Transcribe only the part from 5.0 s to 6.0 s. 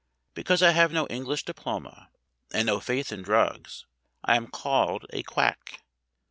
a quack.